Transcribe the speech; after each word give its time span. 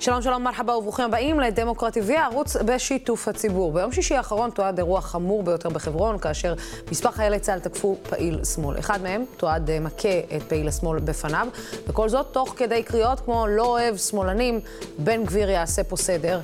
שלום 0.00 0.22
שלום, 0.22 0.42
מרחבה 0.42 0.76
וברוכים 0.76 1.04
הבאים 1.04 1.40
לדמוקרטי 1.40 2.00
TV, 2.00 2.12
הערוץ 2.12 2.56
בשיתוף 2.56 3.28
הציבור. 3.28 3.72
ביום 3.72 3.92
שישי 3.92 4.14
האחרון 4.14 4.50
תועד 4.50 4.78
אירוע 4.78 5.00
חמור 5.00 5.42
ביותר 5.42 5.68
בחברון, 5.68 6.18
כאשר 6.18 6.54
מספר 6.90 7.10
חיילי 7.10 7.38
צה"ל 7.38 7.60
תקפו 7.60 7.96
פעיל 8.08 8.44
שמאל. 8.44 8.78
אחד 8.78 9.02
מהם 9.02 9.24
תועד 9.36 9.70
אה, 9.70 9.80
מכה 9.80 10.18
את 10.36 10.42
פעיל 10.42 10.68
השמאל 10.68 11.00
בפניו, 11.00 11.46
וכל 11.88 12.08
זאת 12.08 12.26
תוך 12.32 12.54
כדי 12.56 12.82
קריאות 12.82 13.20
כמו 13.20 13.46
לא 13.46 13.66
אוהב 13.66 13.96
שמאלנים, 13.96 14.60
בן 14.98 15.24
גביר 15.24 15.50
יעשה 15.50 15.84
פה 15.84 15.96
סדר. 15.96 16.40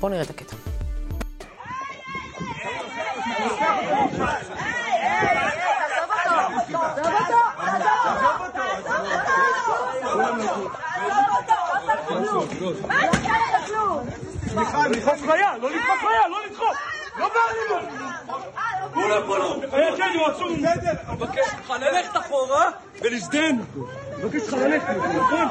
בואו 0.00 0.12
נראה 0.12 0.22
את 0.22 0.30
הקטע. 0.30 0.61
סליחה, 14.48 14.88
לדחוף 14.88 15.20
חיה, 15.30 15.58
לא 15.58 15.70
לדחוף 15.70 15.98
חיה, 16.00 16.28
לא 16.30 16.36
לדחוף! 16.50 16.76
לא 17.18 17.28
באלימות! 17.28 17.90
כולם 18.94 19.22
פה 19.26 19.38
לא. 19.38 19.56
כן, 19.96 20.18
הוא 20.18 20.26
עצור. 20.26 20.48
בסדר, 20.56 20.90
אני 21.08 21.16
מבקש 21.16 21.38
ממך 21.58 21.70
ללכת 21.80 22.16
אחורה 22.16 22.64
ולהזדהן. 23.02 23.58
מבקש 24.18 24.42
ממך 24.42 24.52
ללכת, 24.52 24.88
נכון? 25.16 25.48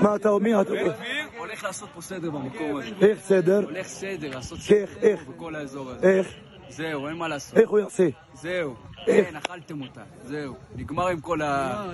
מה 0.00 0.16
אתה 0.16 0.28
אומר? 0.28 0.60
אתה- 0.60 0.70
בן 0.70 0.76
גביר 0.88 1.26
הולך 1.38 1.64
לעשות 1.64 1.88
פה 1.94 2.00
סדר 2.02 2.30
במקום 2.30 2.76
הזה. 2.76 2.88
איך 3.06 3.18
סדר? 3.20 3.60
הולך 3.64 3.86
סדר, 3.86 4.28
לעשות 4.34 4.58
סדר? 4.58 5.14
בכל 5.36 5.54
האזור 5.54 5.90
הזה. 5.90 6.08
איך? 6.08 6.26
זהו, 6.70 7.08
אין 7.08 7.16
מה 7.16 7.28
לעשות. 7.28 7.58
איך 7.58 7.70
הוא 7.70 7.78
יעשה? 7.78 8.08
זהו. 8.34 8.74
כן, 9.06 9.36
אכלתם 9.36 9.82
אותה. 9.82 10.00
זהו. 10.24 10.54
נגמר 10.76 11.08
עם 11.08 11.20
כל 11.20 11.42
ה... 11.42 11.84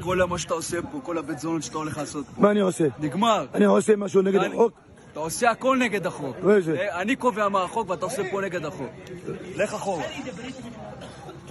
כל 0.00 0.24
מה 0.24 0.38
שאתה 0.38 0.54
עושה 0.54 0.82
פה, 0.82 1.00
כל 1.02 1.18
הבית 1.18 1.38
זונות 1.38 1.62
שאתה 1.62 1.78
הולך 1.78 1.98
לעשות 1.98 2.26
פה. 2.26 2.40
מה 2.42 2.50
אני 2.50 2.60
עושה? 2.60 2.84
נגמר. 2.98 3.46
אני 3.54 3.64
עושה 3.64 3.96
משהו 3.96 4.22
נגד 4.22 4.40
החוק? 4.52 4.72
אתה 5.12 5.20
עושה 5.20 5.50
הכל 5.50 5.76
נגד 5.80 6.06
החוק. 6.06 6.36
ואיזה? 6.42 6.76
אה, 6.80 7.00
אני 7.00 7.16
קובע 7.16 7.48
מה 7.48 7.64
החוק 7.64 7.90
ואתה 7.90 8.04
עושה 8.04 8.22
פה 8.30 8.40
נגד 8.40 8.64
החוק. 8.64 8.90
לך 9.56 9.74
אחורה. 9.74 10.04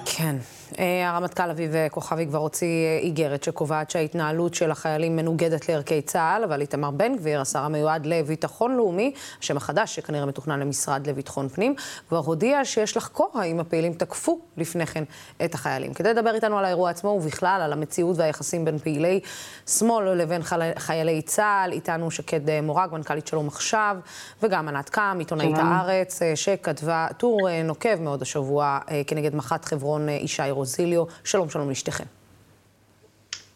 כן. 0.06 0.36
אה, 0.80 1.10
הרמטכ"ל 1.10 1.50
אביב 1.50 1.74
כוכבי 1.92 2.26
כבר 2.28 2.38
הוציא 2.38 2.68
אה, 2.68 2.98
איגרת 3.02 3.44
שקובעת 3.44 3.90
שההתנהלות 3.90 4.54
של 4.54 4.72
החיילים 4.72 5.16
מנוגדת 5.16 5.70
לערכי 5.70 6.02
צה"ל, 6.02 6.44
אבל 6.44 6.62
איתמר 6.62 6.92
בן 6.92 7.16
גביר, 7.16 7.42
השר 7.42 7.60
המיועד 7.60 8.06
לביטחון 8.06 8.76
לאומי, 8.76 9.14
השם 9.40 9.58
החדש 9.58 9.96
שכנראה 9.96 10.26
מתוכנן 10.26 10.60
למשרד 10.60 11.08
לביטחון 11.08 11.50
פנים, 11.50 11.76
כבר 12.10 12.18
הודיע 12.18 12.66
שיש 12.66 12.98
לחקור 12.98 13.32
האם 13.34 13.60
הפעילים 13.60 13.94
תקפו 13.94 14.40
לפני 14.58 14.86
כן 14.86 15.04
את 15.46 15.54
החיילים. 15.54 15.94
כדי 15.94 16.10
לדבר 16.14 16.36
איתנו 16.36 16.58
על 16.58 16.66
האירוע 16.66 16.90
עצמו 16.90 17.10
ובכלל 17.10 17.62
על 17.64 17.74
המציאות 17.74 18.18
והיחסים 18.18 18.66
בין 18.66 18.78
פעילי 18.80 19.20
שמאל 19.68 20.10
לבין 20.14 20.42
חיילי- 20.78 21.22
צה"ל, 21.22 21.72
איתנו 21.72 22.12
שקד 22.12 22.50
אה, 22.50 22.62
מורג, 22.62 22.90
מנכ"לית 22.92 23.28
שלום 23.28 23.48
עכשיו, 23.48 23.98
וגם 24.44 24.68
ענת 24.68 24.90
קם, 24.90 25.16
עיתונאית 25.20 25.56
הארץ, 25.58 26.22
אה, 26.22 26.36
שכתבה 26.36 27.08
טור 27.18 27.50
אה, 27.50 27.64
נוקב 27.64 27.96
מאוד 28.02 28.22
השבוע 28.22 28.80
אה, 28.92 29.02
כנגד 29.08 29.36
מח"ט 29.36 29.66
חברון 29.66 30.10
אה, 30.10 30.14
ישי 30.14 30.52
רוזיליו. 30.62 31.04
שלום, 31.24 31.50
שלום. 31.50 31.70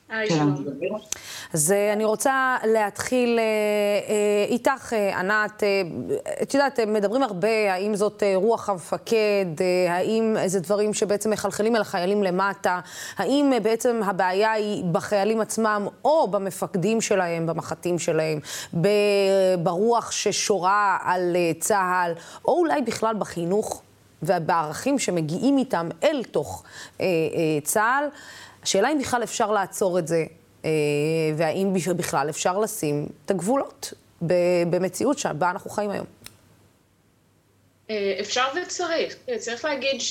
היי, 0.10 0.30
שלום. 0.30 0.66
אז 1.54 1.72
אה, 1.72 1.94
אני 1.94 2.06
רוצה 2.06 2.58
להתחיל 2.64 3.40
אה, 3.40 3.44
אה, 4.10 4.46
איתך, 4.50 4.94
ענת. 4.94 5.64
את 6.42 6.54
יודעת, 6.54 6.80
מדברים 6.80 7.24
הרבה, 7.24 7.74
האם 7.74 7.96
זאת 7.96 8.24
רוח 8.36 8.70
המפקד, 8.70 9.46
האם 9.90 10.36
זה 10.46 10.60
דברים 10.60 10.94
שבעצם 10.94 11.30
מחלחלים 11.30 11.76
אל 11.76 11.82
החיילים 11.82 12.24
למטה, 12.24 12.80
האם 13.18 13.52
בעצם 13.64 14.02
הבעיה 14.06 14.52
היא 14.52 14.84
בחיילים 14.92 15.42
עצמם 15.42 15.88
או 16.06 16.28
במפקדים 16.28 17.02
שלהם, 17.02 17.48
במח"טים 17.48 18.00
שלהם, 18.00 18.40
ברוח 19.64 20.12
ששורה 20.12 20.98
על 21.02 21.36
צה"ל, 21.60 22.14
או 22.46 22.60
אולי 22.60 22.82
בכלל 22.82 23.16
בחינוך 23.20 23.82
ובערכים 24.24 25.00
שמגיעים 25.00 25.58
איתם 25.58 25.90
אל 26.04 26.24
תוך 26.32 26.64
אה, 27.02 27.06
אה, 27.06 27.62
צה"ל. 27.64 28.08
השאלה 28.64 28.92
אם 28.92 29.00
בכלל 29.00 29.24
אפשר 29.24 29.52
לעצור 29.52 30.00
את 30.00 30.08
זה, 30.08 30.26
אה, 30.66 30.70
והאם 31.38 31.74
בכלל 31.98 32.30
אפשר 32.30 32.60
לשים 32.60 33.08
את 33.26 33.32
הגבולות 33.32 33.94
במציאות 34.70 35.20
שבה 35.20 35.50
אנחנו 35.52 35.70
חיים 35.70 35.90
היום. 35.90 36.06
אה, 37.90 38.18
אפשר 38.22 38.46
וצריך. 38.64 39.16
אה, 39.30 39.38
צריך 39.38 39.66
להגיד 39.66 40.02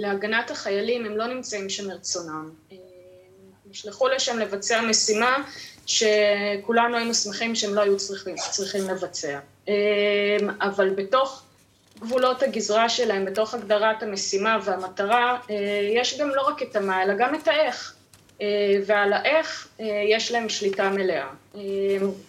שלהגנת 0.00 0.50
החיילים 0.50 1.06
הם 1.06 1.16
לא 1.16 1.26
נמצאים 1.26 1.68
שם 1.68 1.88
מרצונם. 1.88 2.50
אה, 2.72 2.76
נשלחו 3.70 4.08
לשם 4.08 4.38
לבצע 4.38 4.82
משימה 4.82 5.36
שכולנו 5.86 6.96
היינו 6.96 7.14
שמחים 7.14 7.54
שהם 7.54 7.74
לא 7.74 7.80
היו 7.80 7.96
צריכים, 7.96 8.34
צריכים 8.50 8.88
לבצע. 8.90 9.38
אה, 9.68 9.74
אבל 10.60 10.90
בתוך 10.90 11.42
גבולות 12.00 12.42
הגזרה 12.42 12.88
שלהם, 12.88 13.24
בתוך 13.24 13.54
הגדרת 13.54 14.02
המשימה 14.02 14.58
והמטרה, 14.64 15.38
אה, 15.50 15.56
יש 15.94 16.20
גם 16.20 16.28
לא 16.28 16.42
רק 16.48 16.62
את 16.62 16.76
המה, 16.76 17.02
אלא 17.02 17.14
גם 17.14 17.34
את 17.34 17.48
האיך. 17.48 17.94
אה, 18.40 18.78
ועל 18.86 19.12
האיך 19.12 19.68
אה, 19.80 19.86
יש 20.08 20.32
להם 20.32 20.48
שליטה 20.48 20.90
מלאה. 20.90 21.26
אה, 21.54 21.60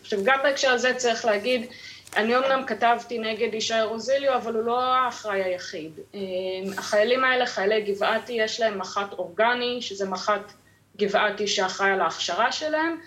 עכשיו, 0.01 0.19
גם 0.23 0.39
בהקשר 0.43 0.69
הזה 0.69 0.93
צריך 0.93 1.25
להגיד, 1.25 1.65
אני 2.17 2.35
אומנם 2.35 2.63
כתבתי 2.67 3.19
נגד 3.19 3.53
ישי 3.53 3.81
רוזיליו, 3.81 4.35
אבל 4.35 4.55
הוא 4.55 4.63
לא 4.63 4.83
האחראי 4.83 5.43
היחיד. 5.43 5.91
החיילים 6.77 7.23
האלה, 7.23 7.45
חיילי 7.45 7.81
גבעתי, 7.81 8.33
יש 8.33 8.59
להם 8.59 8.77
מח"ט 8.77 9.13
אורגני, 9.13 9.77
שזה 9.81 10.09
מח"ט 10.09 10.53
גבעתי 10.97 11.47
שאחראי 11.47 11.89
על 11.89 12.01
ההכשרה 12.01 12.51
שלהם, 12.51 12.97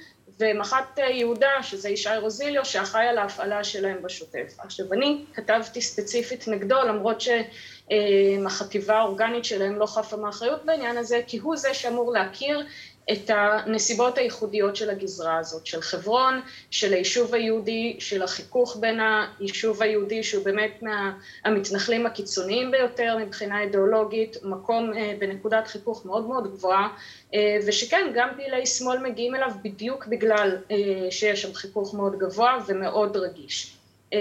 ומח"ט 0.40 0.98
יהודה, 0.98 1.62
שזה 1.62 1.88
ישי 1.88 2.08
רוזיליו, 2.20 2.64
שאחראי 2.64 3.06
על 3.06 3.18
ההפעלה 3.18 3.64
שלהם 3.64 4.02
בשוטף. 4.02 4.56
עכשיו, 4.58 4.92
אני 4.92 5.24
כתבתי 5.34 5.80
ספציפית 5.80 6.48
נגדו, 6.48 6.76
למרות 6.88 7.20
שהחטיבה 7.20 8.98
האורגנית 8.98 9.44
שלהם 9.44 9.78
לא 9.78 9.86
חפה 9.86 10.16
מאחריות 10.16 10.64
בעניין 10.64 10.96
הזה, 10.96 11.20
כי 11.26 11.38
הוא 11.38 11.56
זה 11.56 11.74
שאמור 11.74 12.12
להכיר 12.12 12.66
את 13.12 13.30
הנסיבות 13.30 14.18
הייחודיות 14.18 14.76
של 14.76 14.90
הגזרה 14.90 15.38
הזאת, 15.38 15.66
של 15.66 15.80
חברון, 15.80 16.40
של 16.70 16.92
היישוב 16.92 17.34
היהודי, 17.34 17.96
של 17.98 18.22
החיכוך 18.22 18.76
בין 18.80 19.00
היישוב 19.40 19.82
היהודי, 19.82 20.22
שהוא 20.22 20.44
באמת 20.44 20.82
מהמתנחלים 20.82 22.06
הקיצוניים 22.06 22.70
ביותר 22.70 23.16
מבחינה 23.20 23.62
אידיאולוגית, 23.62 24.36
מקום 24.42 24.92
אה, 24.96 25.14
בנקודת 25.18 25.66
חיכוך 25.66 26.06
מאוד 26.06 26.26
מאוד 26.26 26.52
גבוהה, 26.52 26.88
אה, 27.34 27.58
ושכן, 27.66 28.10
גם 28.14 28.28
פעילי 28.36 28.66
שמאל 28.66 28.98
מגיעים 28.98 29.34
אליו 29.34 29.50
בדיוק 29.62 30.06
בגלל 30.06 30.56
אה, 30.70 31.10
שיש 31.10 31.42
שם 31.42 31.54
חיכוך 31.54 31.94
מאוד 31.94 32.18
גבוה 32.18 32.58
ומאוד 32.66 33.16
רגיש. 33.16 33.76
אה, 34.12 34.18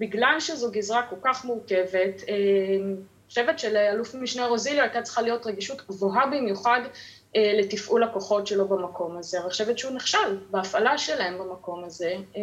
בגלל 0.00 0.36
שזו 0.40 0.70
גזרה 0.70 1.02
כל 1.02 1.16
כך 1.22 1.44
מורכבת, 1.44 2.22
אה, 2.28 2.34
אני 3.26 3.28
חושבת 3.28 3.58
שלאלוף 3.58 4.14
משנה 4.14 4.46
רוזיליו 4.46 4.82
הייתה 4.82 5.02
צריכה 5.02 5.22
להיות 5.22 5.46
רגישות 5.46 5.86
גבוהה 5.88 6.26
במיוחד 6.26 6.80
אה, 6.84 6.90
לתפעול 7.34 8.02
הכוחות 8.02 8.46
שלו 8.46 8.68
במקום 8.68 9.18
הזה. 9.18 9.40
אני 9.40 9.50
חושבת 9.50 9.78
שהוא 9.78 9.92
נכשל 9.92 10.38
בהפעלה 10.50 10.98
שלהם 10.98 11.38
במקום 11.38 11.84
הזה, 11.84 12.14
אה, 12.36 12.42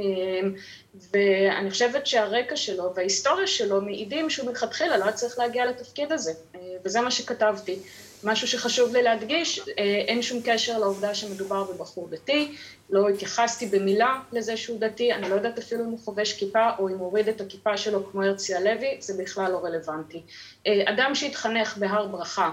ואני 1.14 1.72
חושבת 1.72 2.08
שהרקע 2.08 2.56
שלו 2.56 2.94
וההיסטוריה 2.96 3.48
שלו 3.48 3.82
מעידים 3.82 4.30
שהוא 4.30 4.50
מלכתחילה 4.50 4.98
לא 4.98 5.04
היה 5.04 5.14
צריך 5.14 5.40
להגיע 5.40 5.66
לתפקיד 5.66 6.12
הזה, 6.12 6.32
אה, 6.56 6.60
וזה 6.86 7.02
מה 7.02 7.12
שכתבתי. 7.12 7.80
משהו 8.24 8.48
שחשוב 8.48 8.94
לי 8.94 9.04
להדגיש, 9.04 9.60
אה, 9.60 9.84
אין 9.84 10.22
שום 10.22 10.40
קשר 10.46 10.80
לעובדה 10.80 11.16
שמדובר 11.16 11.64
בבחור 11.64 12.08
דתי, 12.10 12.56
לא 12.90 13.10
התייחסתי 13.10 13.66
במילה 13.66 14.20
לזה 14.32 14.58
שהוא 14.58 14.80
דתי, 14.80 15.14
אני 15.14 15.30
לא 15.30 15.36
יודעת 15.36 15.58
אפילו 15.58 15.84
אם 15.86 15.90
הוא 15.90 16.00
חובש 16.00 16.34
כיפה 16.34 16.70
או 16.80 16.90
אם 16.90 16.94
הוא 16.94 17.06
הוריד 17.06 17.28
את 17.28 17.42
הכיפה 17.42 17.78
שלו 17.78 18.12
כמו 18.12 18.24
הרצי 18.24 18.56
הלוי, 18.56 18.98
זה 19.00 19.24
בכלל 19.24 19.52
לא 19.52 19.58
רלוונטי. 19.58 20.22
אה, 20.68 20.82
אדם 20.86 21.16
שהתחנך 21.16 21.78
בהר 21.78 22.08
ברכה, 22.08 22.52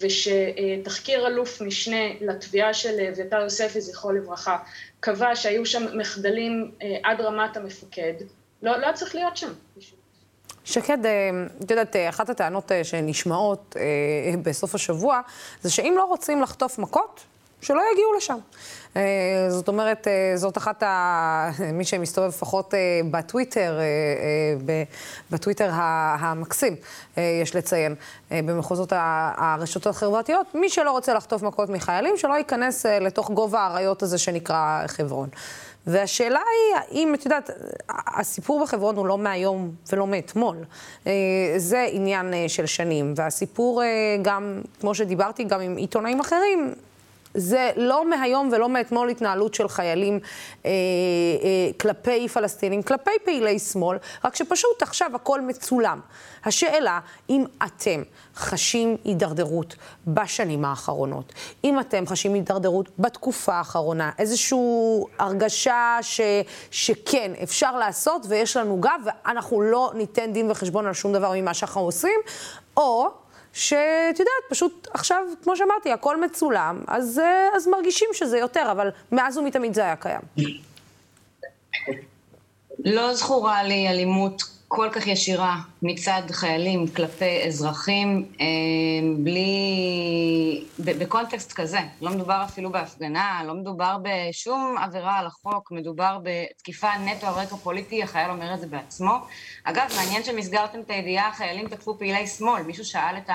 ושתחקיר 0.00 1.26
אלוף 1.26 1.62
משנה 1.62 2.12
לתביעה 2.20 2.74
של 2.74 3.00
אביתר 3.12 3.40
יוספי, 3.40 3.80
זכרו 3.80 4.12
לברכה, 4.12 4.58
קבע 5.00 5.36
שהיו 5.36 5.66
שם 5.66 5.98
מחדלים 5.98 6.70
אה, 6.82 6.96
עד 7.02 7.20
רמת 7.20 7.56
המפקד, 7.56 8.14
לא, 8.62 8.76
לא 8.76 8.92
צריך 8.94 9.14
להיות 9.14 9.36
שם. 9.36 9.52
שקד, 10.64 11.06
אה, 11.06 11.30
את 11.64 11.70
יודעת, 11.70 11.96
אה, 11.96 12.08
אחת 12.08 12.30
הטענות 12.30 12.72
אה, 12.72 12.84
שנשמעות 12.84 13.76
אה, 13.78 14.36
בסוף 14.42 14.74
השבוע, 14.74 15.20
זה 15.62 15.70
שאם 15.70 15.94
לא 15.96 16.04
רוצים 16.04 16.42
לחטוף 16.42 16.78
מכות, 16.78 17.20
שלא 17.62 17.82
יגיעו 17.92 18.12
לשם. 18.16 18.38
אה, 18.96 19.46
זאת 19.48 19.68
אומרת, 19.68 20.08
אה, 20.08 20.32
זאת 20.36 20.58
אחת 20.58 20.82
ה... 20.82 21.50
מי 21.78 21.84
שמסתובב 21.84 22.28
לפחות 22.28 22.74
אה, 22.74 23.00
בטוויטר, 23.10 23.78
בטוויטר 25.30 25.70
המקסים, 25.72 26.76
יש 27.16 27.56
לציין, 27.56 27.94
במחוזות 28.30 28.92
הרשתות 29.36 29.86
החברתיות, 29.86 30.54
מי 30.54 30.68
שלא 30.68 30.90
רוצה 30.90 31.14
לחטוף 31.14 31.42
מכות 31.42 31.68
מחיילים, 31.68 32.16
שלא 32.16 32.34
ייכנס 32.34 32.86
לתוך 32.86 33.30
גובה 33.30 33.60
האריות 33.60 34.02
הזה 34.02 34.18
שנקרא 34.18 34.86
חברון. 34.86 35.28
והשאלה 35.86 36.38
היא, 36.38 36.80
האם, 36.80 37.14
את 37.14 37.24
יודעת, 37.24 37.50
הסיפור 37.88 38.62
בחברון 38.64 38.96
הוא 38.96 39.06
לא 39.06 39.18
מהיום 39.18 39.70
ולא 39.92 40.06
מאתמול. 40.06 40.56
זה 41.56 41.86
עניין 41.90 42.34
של 42.48 42.66
שנים. 42.66 43.14
והסיפור 43.16 43.82
גם, 44.22 44.60
כמו 44.80 44.94
שדיברתי 44.94 45.44
גם 45.44 45.60
עם 45.60 45.76
עיתונאים 45.76 46.20
אחרים, 46.20 46.74
זה 47.34 47.70
לא 47.76 48.10
מהיום 48.10 48.50
ולא 48.52 48.68
מאתמול 48.68 49.08
התנהלות 49.08 49.54
של 49.54 49.68
חיילים 49.68 50.20
אה, 50.64 50.70
אה, 50.70 51.70
כלפי 51.80 52.28
פלסטינים, 52.28 52.82
כלפי 52.82 53.10
פעילי 53.24 53.58
שמאל, 53.58 53.98
רק 54.24 54.36
שפשוט 54.36 54.82
עכשיו 54.82 55.10
הכל 55.14 55.40
מצולם. 55.40 56.00
השאלה, 56.44 57.00
אם 57.30 57.44
אתם 57.64 58.02
חשים 58.34 58.96
הידרדרות 59.04 59.76
בשנים 60.06 60.64
האחרונות, 60.64 61.32
אם 61.64 61.80
אתם 61.80 62.06
חשים 62.06 62.34
הידרדרות 62.34 62.88
בתקופה 62.98 63.54
האחרונה, 63.54 64.10
איזושהי 64.18 64.58
הרגשה 65.18 65.98
ש, 66.02 66.20
שכן, 66.70 67.32
אפשר 67.42 67.76
לעשות 67.76 68.26
ויש 68.28 68.56
לנו 68.56 68.76
גב 68.80 69.00
ואנחנו 69.04 69.60
לא 69.60 69.92
ניתן 69.94 70.32
דין 70.32 70.50
וחשבון 70.50 70.86
על 70.86 70.92
שום 70.92 71.12
דבר 71.12 71.32
ממה 71.36 71.54
שאנחנו 71.54 71.80
עושים, 71.80 72.20
או 72.76 73.21
שאת 73.52 74.18
יודעת, 74.18 74.44
פשוט 74.50 74.88
עכשיו, 74.94 75.22
כמו 75.42 75.56
שאמרתי, 75.56 75.92
הכל 75.92 76.20
מצולם, 76.20 76.80
אז, 76.86 77.18
אה, 77.18 77.48
אז 77.56 77.68
מרגישים 77.68 78.08
שזה 78.12 78.38
יותר, 78.38 78.68
אבל 78.70 78.90
מאז 79.12 79.38
ומתמיד 79.38 79.74
זה 79.74 79.80
היה 79.80 79.96
קיים. 79.96 80.20
לא 82.84 83.14
זכורה 83.14 83.62
לי 83.62 83.88
אלימות 83.88 84.42
כל 84.74 84.88
כך 84.92 85.06
ישירה 85.06 85.56
מצד 85.82 86.22
חיילים 86.30 86.86
כלפי 86.88 87.46
אזרחים, 87.46 88.26
אה, 88.40 88.46
בלי... 89.18 90.64
בקונטקסט 90.78 91.52
כזה. 91.52 91.78
לא 92.02 92.10
מדובר 92.10 92.44
אפילו 92.44 92.72
בהפגנה, 92.72 93.42
לא 93.46 93.54
מדובר 93.54 93.96
בשום 94.02 94.76
עבירה 94.78 95.18
על 95.18 95.26
החוק, 95.26 95.72
מדובר 95.72 96.18
בתקיפה 96.22 96.88
נטו 97.04 97.26
על 97.26 97.34
רקע 97.34 97.56
פוליטי, 97.56 98.02
החייל 98.02 98.30
אומר 98.30 98.54
את 98.54 98.60
זה 98.60 98.66
בעצמו. 98.66 99.18
אגב, 99.64 99.84
מעניין 99.96 100.24
שמסגרתם 100.24 100.80
את 100.80 100.90
הידיעה, 100.90 101.28
החיילים 101.28 101.68
תקפו 101.68 101.98
פעילי 101.98 102.26
שמאל. 102.26 102.62
מישהו 102.62 102.84
שאל 102.84 103.16
את 103.16 103.30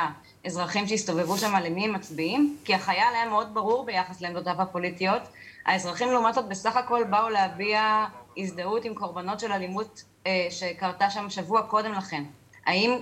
האזרחים 0.45 0.87
שהסתובבו 0.87 1.37
שם 1.37 1.55
למי 1.55 1.85
הם 1.85 1.93
מצביעים? 1.93 2.57
כי 2.65 2.73
החייל 2.73 3.13
היה 3.13 3.29
מאוד 3.29 3.53
ברור 3.53 3.85
ביחס 3.85 4.21
לעמדותיו 4.21 4.61
הפוליטיות. 4.61 5.21
האזרחים 5.67 6.11
לעומת 6.11 6.33
זאת 6.33 6.47
בסך 6.47 6.75
הכל 6.75 7.03
באו 7.03 7.29
להביע 7.29 8.05
הזדהות 8.37 8.85
עם 8.85 8.95
קורבנות 8.95 9.39
של 9.39 9.51
אלימות 9.51 10.03
אה, 10.27 10.47
שקרתה 10.49 11.09
שם 11.09 11.29
שבוע 11.29 11.61
קודם 11.61 11.91
לכן. 11.91 12.23
האם 12.65 12.99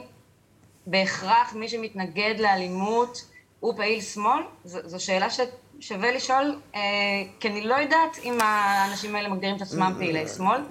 בהכרח 0.87 1.53
מי 1.53 1.69
שמתנגד 1.69 2.35
לאלימות 2.39 3.25
הוא 3.59 3.77
פעיל 3.77 4.01
שמאל? 4.01 4.43
זו, 4.63 4.79
זו 4.85 5.03
שאלה 5.03 5.27
ששווה 5.29 6.11
לשאול, 6.11 6.59
אה, 6.75 6.81
כי 7.39 7.47
אני 7.47 7.61
לא 7.61 7.75
יודעת 7.75 8.17
אם 8.23 8.37
האנשים 8.41 9.15
האלה 9.15 9.29
מגדירים 9.29 9.55
את 9.55 9.61
עצמם 9.61 9.93
פעילי 9.97 10.27
שמאל. 10.27 10.61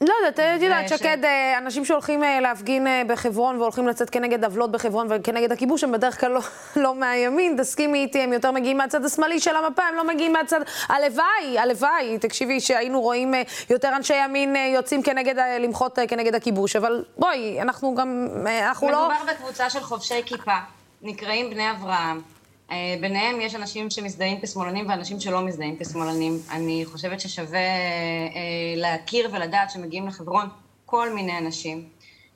לא 0.00 0.14
יודעת, 0.24 0.56
את 0.56 0.62
יודעת, 0.62 0.88
שקד, 0.88 1.24
אה, 1.24 1.58
אנשים 1.58 1.84
שהולכים 1.84 2.24
אה, 2.24 2.40
להפגין 2.40 2.86
אה, 2.86 3.02
בחברון 3.06 3.56
והולכים 3.56 3.88
לצאת 3.88 4.10
כנגד 4.10 4.44
עוולות 4.44 4.70
בחברון 4.70 5.06
וכנגד 5.10 5.52
הכיבוש, 5.52 5.84
הם 5.84 5.92
בדרך 5.92 6.20
כלל 6.20 6.30
לא, 6.32 6.40
לא 6.82 6.94
מהימין, 6.94 7.56
תסכימי 7.58 7.98
איתי, 7.98 8.22
הם 8.22 8.32
יותר 8.32 8.50
מגיעים 8.50 8.78
מהצד 8.78 9.04
השמאלי 9.04 9.40
של 9.40 9.56
המפה, 9.56 9.82
הם 9.82 9.94
לא 9.94 10.06
מגיעים 10.06 10.32
מהצד... 10.32 10.60
הלוואי, 10.88 11.58
הלוואי, 11.58 12.18
תקשיבי, 12.18 12.60
שהיינו 12.60 13.00
רואים 13.00 13.34
יותר 13.70 13.96
אנשי 13.96 14.14
ימין 14.14 14.56
יוצאים 14.56 15.02
כנגד, 15.02 15.34
למחות 15.60 15.98
כנגד 16.08 16.34
הכיבוש, 16.34 16.76
אבל 16.76 17.04
בואי, 17.18 17.62
אנחנו 17.62 17.94
גם, 17.94 18.28
אנחנו 18.62 18.86
מדובר 18.86 19.08
לא... 19.08 19.14
מדובר 19.14 19.32
בקבוצה 19.32 19.70
של 19.70 19.80
חובשי 19.80 20.22
כיפה, 20.26 20.56
נקראים 21.02 21.50
בני 21.50 21.70
אברהם. 21.70 22.39
אה, 22.70 22.94
ביניהם 23.00 23.40
יש 23.40 23.54
אנשים 23.54 23.90
שמזדהים 23.90 24.40
כשמאלנים 24.40 24.88
ואנשים 24.88 25.20
שלא 25.20 25.40
מזדהים 25.40 25.76
כשמאלנים. 25.76 26.38
אני 26.50 26.84
חושבת 26.86 27.20
ששווה 27.20 27.58
אה, 27.58 28.74
להכיר 28.76 29.28
ולדעת 29.32 29.70
שמגיעים 29.70 30.06
לחברון 30.06 30.48
כל 30.86 31.14
מיני 31.14 31.38
אנשים. 31.38 31.88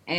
אה, 0.09 0.15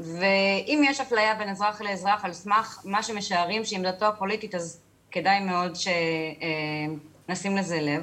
ואם 0.00 0.82
יש 0.84 1.00
אפליה 1.00 1.34
בין 1.34 1.48
אזרח 1.48 1.80
לאזרח 1.80 2.24
על 2.24 2.32
סמך 2.32 2.80
מה 2.84 3.02
שמשערים 3.02 3.64
שעמדתו 3.64 4.06
הפוליטית, 4.06 4.54
אז 4.54 4.80
כדאי 5.10 5.40
מאוד 5.40 5.72
שנשים 7.28 7.56
לזה 7.56 7.80
לב. 7.80 8.02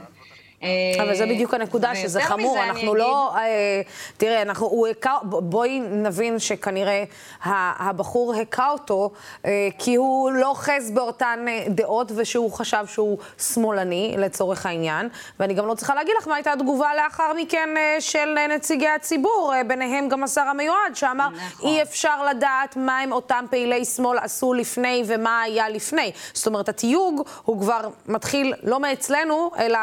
אה, 0.63 1.03
אבל 1.03 1.15
זה 1.15 1.25
בדיוק 1.25 1.53
הנקודה, 1.53 1.95
שזה 1.95 2.21
חמור, 2.21 2.63
אנחנו 2.63 2.95
לא... 2.95 3.35
אה, 3.35 3.81
תראה, 4.17 4.41
אנחנו, 4.41 4.67
הוא 4.67 4.87
הכה, 4.87 5.17
בואי 5.23 5.79
נבין 5.79 6.39
שכנראה 6.39 7.03
הבחור 7.43 8.35
הכה 8.35 8.69
אותו, 8.69 9.11
אה, 9.45 9.67
כי 9.77 9.95
הוא 9.95 10.31
לא 10.31 10.49
אוחז 10.49 10.91
באותן 10.91 11.45
דעות, 11.67 12.11
ושהוא 12.15 12.51
חשב 12.51 12.85
שהוא 12.87 13.17
שמאלני, 13.53 14.15
לצורך 14.17 14.65
העניין. 14.65 15.09
ואני 15.39 15.53
גם 15.53 15.67
לא 15.67 15.73
צריכה 15.73 15.95
להגיד 15.95 16.13
לך 16.19 16.27
מה 16.27 16.35
הייתה 16.35 16.53
התגובה 16.53 16.89
לאחר 16.95 17.31
מכן 17.37 17.69
של 17.99 18.35
נציגי 18.55 18.87
הציבור, 18.87 19.53
ביניהם 19.67 20.09
גם 20.09 20.23
השר 20.23 20.41
המיועד, 20.41 20.95
שאמר, 20.95 21.29
נכון. 21.29 21.69
אי 21.69 21.81
אפשר 21.81 22.25
לדעת 22.25 22.77
מה 22.77 22.99
הם 22.99 23.11
אותם 23.11 23.45
פעילי 23.49 23.85
שמאל 23.85 24.17
עשו 24.17 24.53
לפני 24.53 25.03
ומה 25.07 25.41
היה 25.41 25.69
לפני. 25.69 26.11
זאת 26.33 26.47
אומרת, 26.47 26.69
התיוג 26.69 27.21
הוא 27.43 27.61
כבר 27.61 27.89
מתחיל 28.07 28.53
לא 28.63 28.79
מאצלנו, 28.79 29.51
אלא 29.59 29.79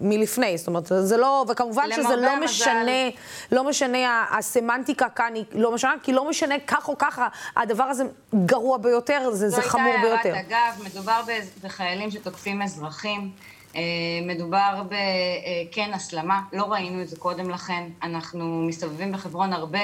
מלפני, 0.00 0.58
זאת 0.58 0.66
אומרת, 0.66 0.86
זה 1.00 1.16
לא, 1.16 1.44
וכמובן 1.48 1.88
שזה 1.92 2.16
לא 2.16 2.30
המזל. 2.30 2.44
משנה, 2.44 3.08
לא 3.52 3.64
משנה, 3.64 4.24
הסמנטיקה 4.30 5.08
כאן 5.08 5.32
היא 5.34 5.44
לא 5.52 5.72
משנה, 5.72 5.94
כי 6.02 6.12
לא 6.12 6.28
משנה 6.28 6.54
כך 6.66 6.88
או 6.88 6.98
ככה, 6.98 7.28
הדבר 7.56 7.84
הזה 7.84 8.04
גרוע 8.46 8.78
ביותר, 8.78 9.30
זה, 9.32 9.48
זה 9.48 9.62
חמור 9.62 9.94
ביותר. 10.02 10.22
זו 10.22 10.34
הייתה 10.34 10.56
הערת 10.56 10.76
אגב, 10.78 10.84
מדובר 10.86 11.20
בחיילים 11.62 12.10
שתוקפים 12.10 12.62
אזרחים. 12.62 13.30
אה, 13.76 13.80
מדובר 14.22 14.82
בכן 14.86 15.90
אה, 15.90 15.94
הסלמה, 15.94 16.40
לא 16.52 16.64
ראינו 16.64 17.02
את 17.02 17.08
זה 17.08 17.16
קודם 17.16 17.50
לכן, 17.50 17.84
אנחנו 18.02 18.62
מסתובבים 18.68 19.12
בחברון 19.12 19.52
הרבה. 19.52 19.78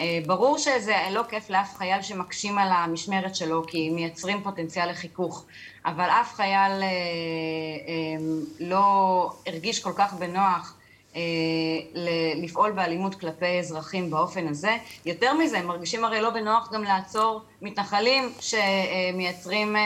אה, 0.00 0.18
ברור 0.26 0.58
שזה 0.58 0.96
לא 1.10 1.22
כיף 1.28 1.50
לאף 1.50 1.76
חייל 1.76 2.02
שמקשים 2.02 2.58
על 2.58 2.68
המשמרת 2.72 3.36
שלו, 3.36 3.66
כי 3.66 3.90
מייצרים 3.90 4.42
פוטנציאל 4.42 4.90
לחיכוך, 4.90 5.44
אבל 5.86 6.08
אף 6.10 6.34
חייל 6.34 6.72
לא 8.60 9.30
הרגיש 9.46 9.82
כל 9.82 9.92
כך 9.96 10.14
בנוח 10.14 10.74
לפעול 12.34 12.72
באלימות 12.72 13.14
כלפי 13.14 13.58
אזרחים 13.58 14.10
באופן 14.10 14.48
הזה. 14.48 14.76
יותר 15.06 15.34
מזה, 15.34 15.58
הם 15.58 15.66
מרגישים 15.66 16.04
הרי 16.04 16.20
לא 16.20 16.30
בנוח 16.30 16.72
גם 16.72 16.82
לעצור 16.82 17.40
מתנחלים 17.62 18.32
שמייצרים 18.40 19.76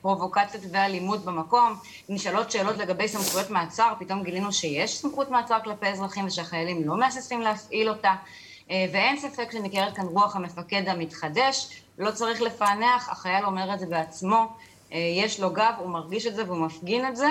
פרובוקציות 0.00 0.64
ואלימות 0.72 1.24
במקום. 1.24 1.74
נשאלות 2.08 2.50
שאלות 2.50 2.76
לגבי 2.76 3.08
סמכויות 3.08 3.50
מעצר, 3.50 3.92
פתאום 3.98 4.22
גילינו 4.22 4.52
שיש 4.52 4.98
סמכות 4.98 5.30
מעצר 5.30 5.58
כלפי 5.64 5.86
אזרחים 5.86 6.26
ושהחיילים 6.26 6.88
לא 6.88 6.96
מהססים 6.96 7.40
להפעיל 7.40 7.88
אותה. 7.88 8.14
ואין 8.70 9.16
ספק 9.18 9.52
שניכרת 9.52 9.96
כאן 9.96 10.06
רוח 10.06 10.36
המפקד 10.36 10.88
המתחדש, 10.88 11.82
לא 11.98 12.10
צריך 12.10 12.42
לפענח, 12.42 13.08
החייל 13.08 13.44
אומר 13.44 13.74
את 13.74 13.80
זה 13.80 13.86
בעצמו, 13.86 14.46
יש 14.90 15.40
לו 15.40 15.50
גב, 15.50 15.72
הוא 15.78 15.90
מרגיש 15.90 16.26
את 16.26 16.34
זה 16.34 16.44
והוא 16.44 16.58
מפגין 16.58 17.08
את 17.08 17.16
זה. 17.16 17.28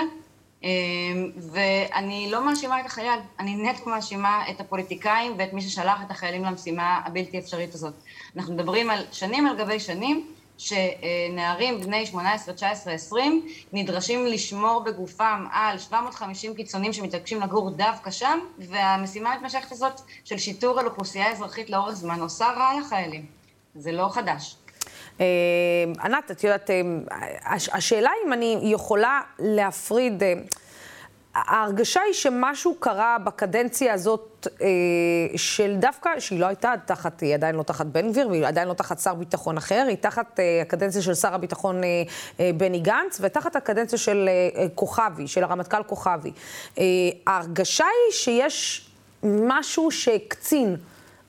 ואני 1.52 2.28
לא 2.30 2.46
מאשימה 2.46 2.80
את 2.80 2.86
החייל, 2.86 3.20
אני 3.38 3.56
נטו 3.56 3.90
מאשימה 3.90 4.50
את 4.50 4.60
הפוליטיקאים 4.60 5.34
ואת 5.38 5.52
מי 5.52 5.62
ששלח 5.62 6.02
את 6.06 6.10
החיילים 6.10 6.44
למשימה 6.44 7.00
הבלתי 7.04 7.38
אפשרית 7.38 7.74
הזאת. 7.74 7.94
אנחנו 8.36 8.54
מדברים 8.54 8.90
על 8.90 9.04
שנים 9.12 9.46
על 9.46 9.56
גבי 9.56 9.80
שנים, 9.80 10.26
שנערים 10.58 11.80
בני 11.80 12.06
18, 12.06 12.54
19, 12.54 12.92
20 12.92 13.46
נדרשים 13.72 14.26
לשמור 14.26 14.84
בגופם 14.84 15.46
על 15.52 15.78
750 15.78 16.54
קיצונים 16.54 16.92
שמתעקשים 16.92 17.40
לגור 17.40 17.70
דווקא 17.70 18.10
שם, 18.10 18.38
והמשימה 18.58 19.32
המתמשכת 19.32 19.72
הזאת 19.72 20.00
של 20.24 20.38
שיטור 20.38 20.80
על 20.80 20.86
אוכלוסייה 20.86 21.32
אזרחית 21.32 21.70
לאורך 21.70 21.94
זמן 21.94 22.20
עושה 22.20 22.46
רע 22.46 22.80
לחיילים. 22.80 23.26
זה 23.74 23.92
לא 23.92 24.08
חדש. 24.10 24.56
אה, 25.20 25.26
ענת, 26.04 26.30
את 26.30 26.44
יודעת, 26.44 26.70
אה, 26.70 26.80
השאלה 27.72 28.10
אם 28.26 28.32
אני 28.32 28.58
יכולה 28.62 29.20
להפריד... 29.38 30.22
אה, 31.36 31.42
ההרגשה 31.46 32.00
היא 32.00 32.14
שמשהו 32.14 32.74
קרה 32.80 33.16
בקדנציה 33.24 33.94
הזאת 33.94 34.46
אה, 34.62 34.66
של 35.36 35.76
דווקא, 35.78 36.20
שהיא 36.20 36.40
לא 36.40 36.46
הייתה 36.46 36.74
תחת, 36.86 37.20
היא 37.20 37.34
עדיין 37.34 37.54
לא 37.54 37.62
תחת 37.62 37.86
בן 37.86 38.12
גביר, 38.12 38.28
והיא 38.28 38.46
עדיין 38.46 38.68
לא 38.68 38.74
תחת 38.74 38.98
שר 38.98 39.14
ביטחון 39.14 39.56
אחר, 39.56 39.84
היא 39.88 39.96
תחת 39.96 40.40
אה, 40.40 40.62
הקדנציה 40.62 41.02
של 41.02 41.14
שר 41.14 41.34
הביטחון 41.34 41.84
אה, 41.84 42.02
אה, 42.40 42.50
בני 42.56 42.80
גנץ, 42.80 43.18
ותחת 43.20 43.56
הקדנציה 43.56 43.98
של 43.98 44.28
אה, 44.28 44.66
כוכבי, 44.74 45.28
של 45.28 45.44
הרמטכ"ל 45.44 45.82
כוכבי. 45.82 46.32
אה, 46.78 46.84
ההרגשה 47.26 47.84
היא 47.84 48.12
שיש 48.12 48.90
משהו 49.22 49.90
שהקצין. 49.90 50.76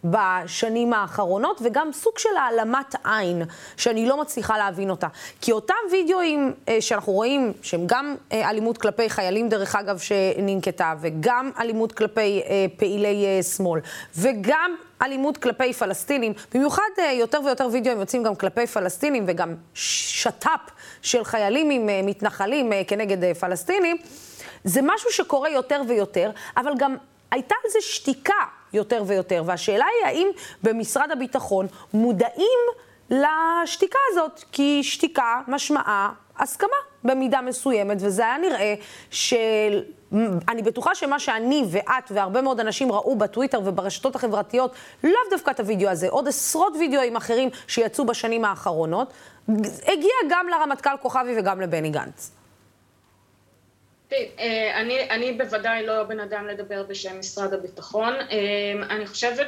בשנים 0.05 0.93
האחרונות, 0.93 1.62
וגם 1.63 1.89
סוג 1.93 2.17
של 2.17 2.38
העלמת 2.39 2.95
עין, 3.03 3.43
שאני 3.77 4.05
לא 4.05 4.21
מצליחה 4.21 4.57
להבין 4.57 4.89
אותה. 4.89 5.07
כי 5.41 5.51
אותם 5.51 5.74
וידאוים 5.91 6.53
אה, 6.69 6.81
שאנחנו 6.81 7.13
רואים, 7.13 7.53
שהם 7.62 7.83
גם 7.85 8.15
אה, 8.31 8.50
אלימות 8.50 8.77
כלפי 8.77 9.09
חיילים, 9.09 9.50
דרך 9.50 9.75
אגב, 9.75 9.97
שננקטה, 9.97 10.93
וגם 11.01 11.51
אלימות 11.59 11.91
כלפי 11.91 12.41
אה, 12.45 12.65
פעילי 12.77 13.25
אה, 13.25 13.43
שמאל, 13.43 13.81
וגם 14.17 14.75
אלימות 15.01 15.38
כלפי 15.38 15.74
פלסטינים, 15.74 16.33
במיוחד 16.53 16.81
אה, 17.00 17.12
יותר 17.12 17.39
ויותר 17.45 17.67
וידאוים 17.71 18.00
יוצאים 18.00 18.24
גם 18.24 18.35
כלפי 18.35 18.67
פלסטינים, 18.67 19.24
וגם 19.27 19.55
שת"פ 19.74 20.71
של 21.01 21.24
חיילים 21.24 21.69
עם 21.69 21.89
אה, 21.89 22.01
מתנחלים 22.03 22.74
אה, 22.74 22.81
כנגד 22.88 23.24
אה, 23.24 23.33
פלסטינים, 23.33 23.97
זה 24.63 24.79
משהו 24.83 25.12
שקורה 25.12 25.50
יותר 25.50 25.81
ויותר, 25.88 26.31
אבל 26.57 26.71
גם 26.77 26.95
הייתה 27.31 27.55
על 27.63 27.71
זה 27.71 27.79
שתיקה 27.81 28.33
יותר 28.75 29.03
ויותר, 29.08 29.44
והשאלה 29.46 29.86
היא 29.86 30.08
האם 30.08 30.27
במשרד 30.63 31.12
הביטחון 31.12 31.67
מודעים 31.94 32.60
לשתיקה 33.10 34.00
הזאת, 34.12 34.44
כי 34.51 34.84
שתיקה 34.84 35.41
משמעה 35.48 36.13
הסכמה 36.39 36.77
במידה 37.03 37.41
מסוימת, 37.41 37.98
וזה 38.00 38.25
היה 38.25 38.38
נראה 38.38 38.74
של... 39.10 39.84
אני 40.48 40.62
בטוחה 40.62 40.96
שמה 40.96 41.20
שאני 41.20 41.63
ואת 41.70 42.12
והרבה 42.12 42.41
מאוד 42.41 42.60
אנשים 42.60 42.91
ראו 42.91 43.15
בטוויטר 43.15 43.62
וברשתות 43.63 44.15
החברתיות, 44.15 44.74
לאו 45.03 45.12
דווקא 45.29 45.51
את 45.51 45.60
הוידאו 45.60 45.89
הזה, 45.89 46.10
עוד 46.10 46.27
עשרות 46.27 46.74
וידאוים 46.79 47.15
אחרים 47.15 47.50
שיצאו 47.67 48.05
בשנים 48.05 48.46
האחרונות, 48.46 49.13
הגיע 49.88 50.13
גם 50.29 50.48
לרמטכ"ל 50.50 50.98
כוכבי 51.01 51.39
וגם 51.39 51.62
לבני 51.62 51.89
גנץ. 51.89 52.32
אה, 54.13 54.81
אני, 55.09 55.33
בוודאי 55.33 55.85
לא 55.85 56.03
בן 56.03 56.19
אדם 56.19 56.47
לדבר 56.47 56.83
בשם 56.83 57.19
משרד 57.19 57.53
הביטחון. 57.53 58.13
אה, 58.13 58.74
אני 58.89 59.07
חושבת 59.07 59.47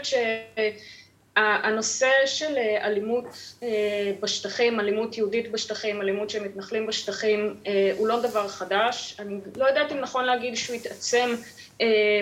שהנושא 1.35 2.09
של 2.25 2.57
אלימות 2.57 3.25
אה, 3.63 4.11
בשטחים, 4.19 4.79
אלימות 4.79 5.17
יהודית 5.17 5.51
בשטחים, 5.51 6.01
אלימות 6.01 6.29
של 6.29 6.43
מתנחלים 6.43 6.87
בשטחים, 6.87 7.55
הוא 7.97 8.07
לא 8.07 8.21
דבר 8.21 8.47
חדש. 8.47 9.15
אני 9.19 9.39
לא 9.55 9.65
יודעת 9.65 9.91
אם 9.91 9.97
נכון 9.97 10.25
להגיד 10.25 10.55
שהוא 10.55 10.75
התעצם 10.75 11.35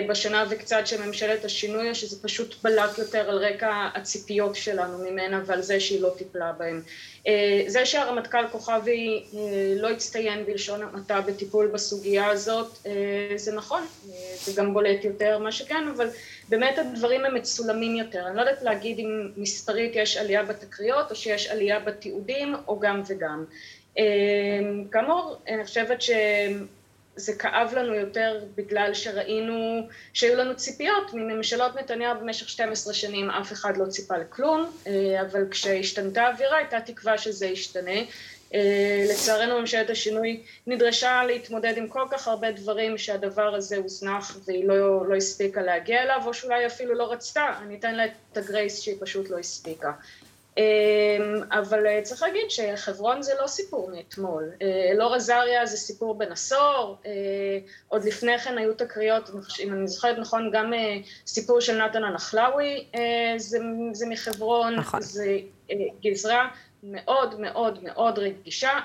בשנה 0.08 0.44
וקצת 0.50 0.86
של 0.86 1.06
ממשלת 1.06 1.44
השינוי, 1.44 1.90
או 1.90 1.94
שזה 1.94 2.22
פשוט 2.22 2.62
בלט 2.62 2.98
יותר 2.98 3.30
על 3.30 3.38
רקע 3.38 3.88
הציפיות 3.94 4.56
שלנו 4.56 4.98
ממנה 4.98 5.42
ועל 5.46 5.62
זה 5.62 5.80
שהיא 5.80 6.00
לא 6.00 6.10
טיפלה 6.18 6.52
בהם. 6.52 6.82
אה, 7.26 7.64
זה 7.66 7.86
שהרמטכ"ל 7.86 8.48
כוכבי 8.52 9.22
אה, 9.34 9.40
לא 9.76 9.90
הצטיין 9.90 10.44
בלשון 10.44 10.82
המעטה 10.82 11.20
בטיפול 11.20 11.66
בסוגיה 11.66 12.26
הזאת, 12.26 12.78
אה, 12.86 12.92
זה 13.36 13.54
נכון, 13.54 13.82
זה 14.44 14.52
גם 14.56 14.74
בולט 14.74 15.04
יותר 15.04 15.38
מה 15.38 15.52
שכן, 15.52 15.88
אבל 15.96 16.08
באמת 16.48 16.78
הדברים 16.78 17.24
הם 17.24 17.34
מצולמים 17.34 17.96
יותר. 17.96 18.26
אני 18.26 18.36
לא 18.36 18.40
יודעת 18.40 18.62
להגיד 18.62 18.98
אם 18.98 19.30
מספרית 19.36 19.92
יש 19.94 20.16
עלייה 20.16 20.42
בתקריות 20.42 21.10
או 21.10 21.16
שיש 21.16 21.46
עלייה 21.46 21.80
בתיעודים 21.80 22.54
או 22.68 22.80
גם 22.80 23.02
וגם. 23.08 23.44
כאמור, 24.92 25.36
אני 25.48 25.64
חושבת 25.64 26.02
ש... 26.02 26.10
זה 27.16 27.32
כאב 27.32 27.74
לנו 27.74 27.94
יותר 27.94 28.40
בגלל 28.54 28.94
שראינו 28.94 29.88
שהיו 30.12 30.36
לנו 30.36 30.56
ציפיות 30.56 31.14
מממשלות 31.14 31.76
נתניהו 31.76 32.20
במשך 32.20 32.48
12 32.48 32.94
שנים. 32.94 33.30
אף 33.30 33.52
אחד 33.52 33.76
לא 33.76 33.86
ציפה 33.86 34.16
לכלום 34.16 34.72
אה, 34.86 35.20
אבל 35.20 35.44
כשהשתנתה 35.50 36.22
האווירה 36.22 36.56
הייתה 36.56 36.80
תקווה 36.80 37.18
שזה 37.18 37.46
ישתנה. 37.46 38.00
אה, 38.54 39.04
לצערנו 39.10 39.60
ממשלת 39.60 39.90
השינוי 39.90 40.42
נדרשה 40.66 41.24
להתמודד 41.24 41.74
עם 41.76 41.88
כל 41.88 42.04
כך 42.10 42.28
הרבה 42.28 42.52
דברים 42.52 42.98
שהדבר 42.98 43.54
הזה 43.54 43.76
הוזנח 43.76 44.38
והיא 44.44 44.68
לא, 44.68 45.06
לא 45.06 45.14
הספיקה 45.16 45.62
להגיע 45.62 46.02
אליו 46.02 46.22
או 46.26 46.34
שאולי 46.34 46.66
אפילו 46.66 46.94
לא 46.94 47.12
רצתה, 47.12 47.54
אני 47.62 47.76
אתן 47.78 47.94
לה 47.94 48.04
את 48.04 48.36
הגרייס 48.36 48.80
שהיא 48.80 48.96
פשוט 49.00 49.30
לא 49.30 49.38
הספיקה 49.38 49.92
אבל 51.50 51.86
אה, 51.86 52.00
צריך 52.02 52.22
להגיד 52.22 52.50
שחברון 52.50 53.22
זה 53.22 53.32
לא 53.40 53.46
סיפור 53.46 53.90
מאתמול. 53.90 54.50
אה, 54.62 54.90
אלאור 54.92 55.14
עזריה 55.14 55.66
זה 55.66 55.76
סיפור 55.76 56.18
בן 56.18 56.32
עשור, 56.32 56.96
אה, 57.06 57.10
עוד 57.88 58.04
לפני 58.04 58.38
כן 58.38 58.58
היו 58.58 58.74
תקריות, 58.74 59.30
אם 59.60 59.72
אני 59.72 59.88
זוכרת 59.88 60.18
נכון, 60.18 60.50
גם 60.52 60.72
סיפור 61.26 61.60
של 61.60 61.84
נתן 61.84 62.04
הנחלאווי 62.04 62.86
זה, 63.36 63.58
זה 63.92 64.06
מחברון, 64.08 64.74
נכון. 64.74 65.00
זה 65.02 65.38
גזרה 66.02 66.48
מאוד 66.82 67.40
מאוד 67.40 67.84
מאוד 67.84 68.18
רגישה 68.18 68.80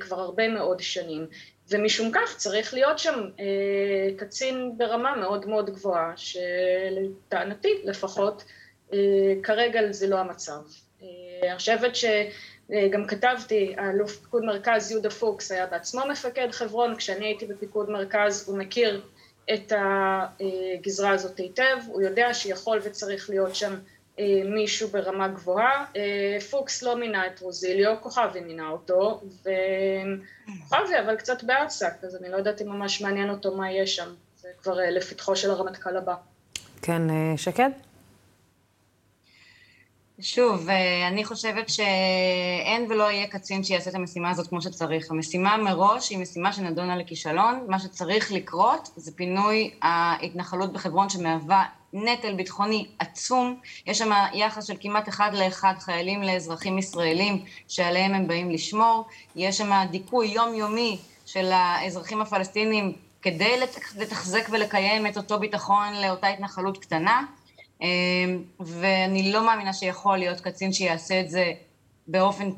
כבר 0.00 0.20
הרבה 0.20 0.48
מאוד 0.48 0.80
שנים. 0.80 1.26
ומשום 1.70 2.10
כך 2.14 2.36
צריך 2.36 2.74
להיות 2.74 2.98
שם 2.98 3.28
קצין 4.16 4.72
ברמה 4.76 5.16
מאוד 5.16 5.46
מאוד 5.48 5.70
גבוהה, 5.70 6.12
שלטענתי 6.16 7.82
לפחות, 7.84 8.44
כרגע 9.42 9.80
זה 9.90 10.06
לא 10.06 10.18
המצב. 10.18 10.60
אני 11.02 11.56
חושבת 11.56 11.96
שגם 11.96 13.06
כתבתי, 13.06 13.74
האלוף 13.76 14.16
פיקוד 14.16 14.44
מרכז 14.44 14.90
יהודה 14.90 15.10
פוקס 15.10 15.52
היה 15.52 15.66
בעצמו 15.66 16.00
מפקד 16.10 16.48
חברון, 16.50 16.96
כשאני 16.96 17.26
הייתי 17.26 17.46
בפיקוד 17.46 17.90
מרכז 17.90 18.48
הוא 18.48 18.58
מכיר 18.58 19.02
את 19.54 19.72
הגזרה 19.76 21.10
הזאת 21.10 21.38
היטב, 21.38 21.76
הוא 21.86 22.02
יודע 22.02 22.34
שיכול 22.34 22.80
וצריך 22.82 23.30
להיות 23.30 23.54
שם 23.54 23.74
אה, 24.18 24.42
מישהו 24.44 24.88
ברמה 24.88 25.28
גבוהה. 25.28 25.84
אה, 25.96 26.40
פוקס 26.50 26.82
לא 26.82 26.96
מינה 26.96 27.26
את 27.26 27.40
רוזיליו, 27.40 27.94
כוכבי 28.00 28.40
מינה 28.40 28.68
אותו, 28.68 29.20
וכוכבי 29.42 30.98
אבל 31.04 31.16
קצת 31.16 31.44
בארצק, 31.44 31.92
אז 32.02 32.16
אני 32.16 32.28
לא 32.28 32.36
יודעת 32.36 32.62
אם 32.62 32.68
ממש 32.68 33.00
מעניין 33.02 33.30
אותו 33.30 33.56
מה 33.56 33.70
יהיה 33.70 33.86
שם, 33.86 34.08
זה 34.36 34.48
כבר 34.62 34.80
אה, 34.80 34.90
לפתחו 34.90 35.36
של 35.36 35.50
הרמטכ"ל 35.50 35.96
הבא. 35.96 36.14
כן, 36.82 37.02
שקד? 37.36 37.70
שוב, 40.20 40.68
אה, 40.68 41.08
אני 41.08 41.24
חושבת 41.24 41.68
שאין 41.68 42.86
ולא 42.88 43.10
יהיה 43.10 43.26
קצין 43.26 43.64
שיעשה 43.64 43.90
את 43.90 43.94
המשימה 43.94 44.30
הזאת 44.30 44.46
כמו 44.46 44.62
שצריך. 44.62 45.10
המשימה 45.10 45.56
מראש 45.56 46.10
היא 46.10 46.18
משימה 46.18 46.52
שנדונה 46.52 46.96
לכישלון. 46.96 47.66
מה 47.68 47.78
שצריך 47.78 48.32
לקרות 48.32 48.90
זה 48.96 49.12
פינוי 49.16 49.70
ההתנחלות 49.82 50.72
בחברון 50.72 51.08
שמהווה 51.08 51.64
נטל 51.92 52.34
ביטחוני 52.34 52.86
עצום. 52.98 53.60
יש 53.86 53.98
שם 53.98 54.10
יחס 54.32 54.64
של 54.64 54.74
כמעט 54.80 55.08
אחד 55.08 55.30
לאחד 55.34 55.74
חיילים 55.78 56.22
לאזרחים 56.22 56.78
ישראלים 56.78 57.44
שעליהם 57.68 58.14
הם 58.14 58.28
באים 58.28 58.50
לשמור. 58.50 59.04
יש 59.36 59.58
שם 59.58 59.72
דיכוי 59.90 60.28
יומיומי 60.28 60.98
של 61.26 61.50
האזרחים 61.52 62.20
הפלסטינים 62.20 62.92
כדי 63.22 63.60
לתחזק 63.96 64.48
ולקיים 64.50 65.06
את 65.06 65.16
אותו 65.16 65.38
ביטחון 65.38 65.94
לאותה 66.02 66.26
התנחלות 66.26 66.78
קטנה. 66.78 67.22
אמ, 67.80 68.42
ואני 68.60 69.32
לא 69.32 69.46
מאמינה 69.46 69.72
שיכול 69.72 70.18
להיות 70.18 70.40
קצין 70.40 70.72
שיעשה 70.72 71.20
את 71.20 71.30
זה 71.30 71.52
באופן 72.06 72.50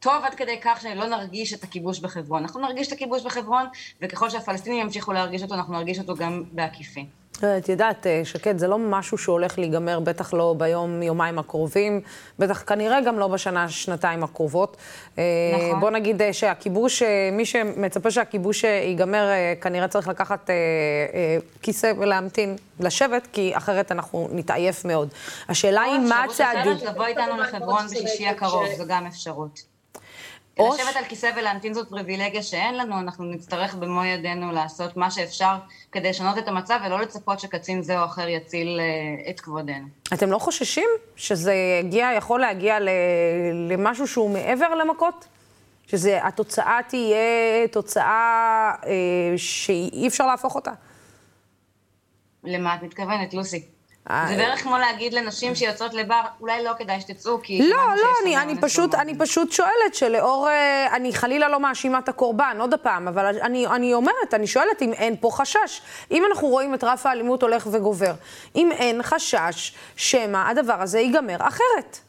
טוב 0.00 0.24
עד 0.24 0.34
כדי 0.34 0.58
כך 0.62 0.80
שלא 0.80 1.06
נרגיש 1.06 1.54
את 1.54 1.64
הכיבוש 1.64 2.00
בחברון. 2.00 2.42
אנחנו 2.42 2.60
נרגיש 2.60 2.88
את 2.88 2.92
הכיבוש 2.92 3.22
בחברון, 3.22 3.66
וככל 4.02 4.30
שהפלסטינים 4.30 4.80
ימשיכו 4.80 5.12
להרגיש 5.12 5.42
אותו, 5.42 5.54
אנחנו 5.54 5.72
נרגיש 5.72 5.98
אותו 5.98 6.14
גם 6.16 6.42
בעקיפין. 6.52 7.06
את 7.44 7.68
יודעת, 7.68 8.06
אה, 8.06 8.20
שקד, 8.24 8.58
זה 8.58 8.68
לא 8.68 8.78
משהו 8.78 9.18
שהולך 9.18 9.58
להיגמר, 9.58 10.00
בטח 10.00 10.34
לא 10.34 10.54
ביום, 10.58 11.02
יומיים 11.02 11.38
הקרובים, 11.38 12.00
בטח 12.38 12.62
כנראה 12.66 13.00
גם 13.00 13.18
לא 13.18 13.28
בשנה, 13.28 13.68
שנתיים 13.68 14.24
הקרובות. 14.24 14.76
אה, 15.18 15.24
נכון. 15.56 15.80
בוא 15.80 15.90
נגיד 15.90 16.22
אה, 16.22 16.32
שהכיבוש, 16.32 17.02
מי 17.32 17.46
שמצפה 17.46 18.10
שהכיבוש 18.10 18.64
ייגמר, 18.64 19.28
כנראה 19.60 19.88
צריך 19.88 20.08
לקחת 20.08 20.50
כיסא 21.62 21.92
ולהמתין, 21.98 22.56
לשבת, 22.80 23.28
כי 23.32 23.56
אחרת 23.56 23.92
אנחנו 23.92 24.28
נתעייף 24.32 24.84
מאוד. 24.84 25.08
השאלה 25.48 25.82
היא 25.82 25.98
מה 25.98 26.24
הצעדים... 26.24 26.72
אפשרות 26.72 26.82
אחרת 26.82 26.94
לבוא 26.94 27.06
איתנו 27.06 27.36
לחברון 27.36 27.86
בשישי 27.86 28.26
הקרוב, 28.26 28.66
זו 28.76 28.84
גם 28.88 29.06
אפשרות. 29.06 29.75
לשבת 30.58 30.96
על 30.96 31.04
כיסא 31.04 31.30
ולהמתין 31.36 31.74
זאת 31.74 31.88
פריבילגיה 31.88 32.42
שאין 32.42 32.76
לנו, 32.76 33.00
אנחנו 33.00 33.24
נצטרך 33.24 33.74
במו 33.74 34.04
ידינו 34.04 34.52
לעשות 34.52 34.96
מה 34.96 35.10
שאפשר 35.10 35.56
כדי 35.92 36.08
לשנות 36.10 36.38
את 36.38 36.48
המצב 36.48 36.78
ולא 36.86 37.00
לצפות 37.00 37.40
שקצין 37.40 37.82
זה 37.82 38.00
או 38.00 38.04
אחר 38.04 38.28
יציל 38.28 38.80
אה, 38.80 39.30
את 39.30 39.40
כבודנו. 39.40 39.86
אתם 40.14 40.30
לא 40.30 40.38
חוששים 40.38 40.88
שזה 41.16 41.54
יגיע, 41.80 42.08
יכול 42.16 42.40
להגיע 42.40 42.78
למשהו 43.68 44.06
שהוא 44.06 44.30
מעבר 44.30 44.74
למכות? 44.74 45.26
שהתוצאה 45.86 46.78
תהיה 46.88 47.68
תוצאה 47.70 48.72
אה, 48.86 48.92
שאי 49.36 50.08
אפשר 50.08 50.26
להפוך 50.26 50.54
אותה? 50.54 50.72
למה 52.44 52.74
את 52.74 52.82
מתכוונת, 52.82 53.34
לוסי? 53.34 53.75
זה 54.08 54.36
בערך 54.36 54.62
כמו 54.62 54.78
להגיד 54.78 55.14
לנשים 55.14 55.54
שיוצאות 55.54 55.94
לבר, 55.94 56.20
אולי 56.40 56.64
לא 56.64 56.70
כדאי 56.78 57.00
שתצאו, 57.00 57.42
כי... 57.42 57.68
לא, 57.68 57.76
לא, 57.76 58.08
אני, 58.22 58.36
אני, 58.36 58.60
פשוט, 58.60 58.94
אני 58.94 59.18
פשוט 59.18 59.52
שואלת 59.52 59.94
שלאור... 59.94 60.48
אה, 60.48 60.96
אני 60.96 61.12
חלילה 61.12 61.48
לא 61.48 61.60
מאשימה 61.60 61.98
את 61.98 62.08
הקורבן, 62.08 62.56
עוד 62.60 62.74
פעם, 62.74 63.08
אבל 63.08 63.40
אני, 63.40 63.66
אני 63.66 63.94
אומרת, 63.94 64.34
אני 64.34 64.46
שואלת 64.46 64.82
אם 64.82 64.92
אין 64.92 65.16
פה 65.20 65.30
חשש. 65.32 65.80
אם 66.10 66.22
אנחנו 66.30 66.48
רואים 66.48 66.74
את 66.74 66.84
רף 66.84 67.06
האלימות 67.06 67.42
הולך 67.42 67.66
וגובר, 67.70 68.12
אם 68.56 68.72
אין 68.72 69.02
חשש 69.02 69.74
שמא 69.96 70.50
הדבר 70.50 70.82
הזה 70.82 70.98
ייגמר 70.98 71.36
אחרת. 71.38 72.05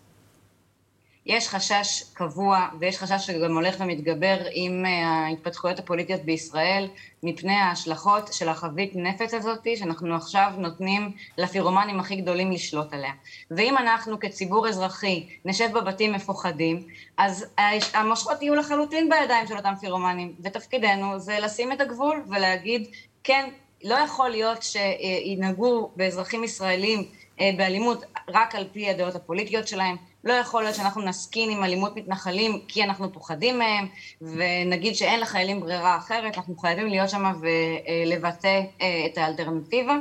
יש 1.27 1.48
חשש 1.48 2.03
קבוע, 2.13 2.67
ויש 2.79 2.98
חשש 2.98 3.27
שגם 3.27 3.55
הולך 3.55 3.75
ומתגבר 3.79 4.38
עם 4.51 4.86
אה, 4.86 5.07
ההתפתחויות 5.07 5.79
הפוליטיות 5.79 6.22
בישראל, 6.22 6.88
מפני 7.24 7.53
ההשלכות 7.53 8.34
של 8.34 8.50
החבית 8.50 8.91
נפץ 8.96 9.34
הזאת, 9.34 9.67
שאנחנו 9.75 10.15
עכשיו 10.15 10.51
נותנים 10.57 11.12
לפירומנים 11.38 12.00
הכי 12.00 12.15
גדולים 12.15 12.51
לשלוט 12.51 12.93
עליה. 12.93 13.12
ואם 13.51 13.77
אנחנו 13.77 14.19
כציבור 14.19 14.67
אזרחי 14.67 15.27
נשב 15.46 15.69
בבתים 15.74 16.13
מפוחדים, 16.13 16.84
אז 17.17 17.46
המושכות 17.93 18.41
יהיו 18.41 18.55
לחלוטין 18.55 19.10
בידיים 19.10 19.48
של 19.48 19.57
אותם 19.57 19.74
פירומנים, 19.79 20.36
ותפקידנו 20.43 21.19
זה 21.19 21.39
לשים 21.39 21.72
את 21.72 21.81
הגבול 21.81 22.24
ולהגיד, 22.29 22.88
כן, 23.24 23.50
לא 23.84 23.96
יכול 23.96 24.29
להיות 24.29 24.63
שינהגו 24.63 25.91
באזרחים 25.96 26.43
ישראלים 26.43 27.03
אה, 27.41 27.51
באלימות 27.57 28.03
רק 28.29 28.55
על 28.55 28.67
פי 28.72 28.89
הדעות 28.89 29.15
הפוליטיות 29.15 29.67
שלהם. 29.67 29.96
לא 30.24 30.34
יכול 30.34 30.63
להיות 30.63 30.75
שאנחנו 30.75 31.01
נסכין 31.01 31.50
עם 31.50 31.63
אלימות 31.63 31.96
מתנחלים 31.96 32.62
כי 32.67 32.84
אנחנו 32.84 33.13
פוחדים 33.13 33.60
מהם, 33.60 33.88
ונגיד 34.22 34.96
שאין 34.96 35.19
לחיילים 35.19 35.60
ברירה 35.60 35.98
אחרת, 35.98 36.38
אנחנו 36.38 36.57
חייבים 36.57 36.88
להיות 36.88 37.10
שם 37.10 37.24
ולבטא 37.41 38.62
אה, 38.81 39.05
את 39.05 39.17
האלטרנטיבה, 39.17 39.98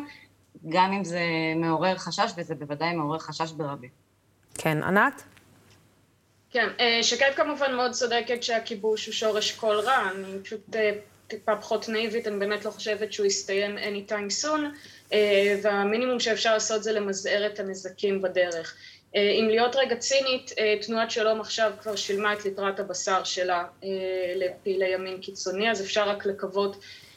גם 0.69 0.93
אם 0.93 1.05
זה 1.05 1.21
מעורר 1.57 1.97
חשש, 1.97 2.33
וזה 2.37 2.55
בוודאי 2.55 2.93
מעורר 2.93 3.19
חשש 3.19 3.51
ברבים. 3.51 3.91
כן, 4.55 4.83
ענת? 4.83 5.23
כן, 6.51 6.69
אה, 6.81 6.99
שקד 7.03 7.31
כמובן 7.37 7.75
מאוד 7.75 7.91
צודקת 7.91 8.43
שהכיבוש 8.43 9.07
הוא 9.07 9.13
שורש 9.13 9.53
כל 9.53 9.77
רע, 9.85 10.11
אני 10.11 10.43
פשוט 10.43 10.77
טיפה 11.29 11.57
פחות 11.57 11.89
נאיבית, 11.89 12.27
אני 12.27 12.39
באמת 12.39 12.65
לא 12.65 12.71
חושבת 12.71 13.13
שהוא 13.13 13.27
יסתיים 13.27 13.79
anytime 13.79 14.45
soon, 14.45 14.61
אה, 15.13 15.59
והמינימום 15.63 16.21
שאפשר 16.21 16.55
לעשות 16.55 16.83
זה 16.83 16.93
למזער 16.93 17.47
את 17.47 17.61
הנזקים 17.61 18.23
בדרך. 18.23 18.77
אה, 19.17 19.31
אם 19.31 19.49
להיות 19.49 19.77
רגע 19.77 19.97
צינית, 19.97 20.53
אה, 20.59 20.75
תנועת 20.83 21.11
שלום 21.11 21.41
עכשיו 21.41 21.73
כבר 21.83 21.97
שילמה 21.97 22.33
את 22.33 22.45
ליטרת 22.45 22.81
הבשר 22.81 23.25
שלה 23.25 23.65
לפעילי 24.37 24.89
ימין 24.89 25.19
קיצוני, 25.21 25.71
אז 25.71 25.83
אפשר 25.83 26.09
רק 26.09 26.27
לקוות 26.27 26.77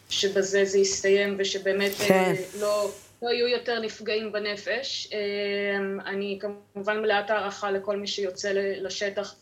שבזה 0.09 0.65
זה 0.65 0.77
יסתיים 0.77 1.35
ושבאמת 1.39 1.91
כן. 2.07 2.33
לא, 2.59 2.91
לא 3.21 3.29
יהיו 3.29 3.47
יותר 3.47 3.79
נפגעים 3.79 4.31
בנפש. 4.31 5.09
אני 6.05 6.39
כמובן 6.41 7.01
מלאת 7.01 7.29
הערכה 7.29 7.71
לכל 7.71 7.97
מי 7.97 8.07
שיוצא 8.07 8.51
לשטח 8.53 9.35